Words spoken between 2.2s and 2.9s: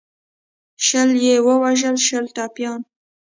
ټپیان.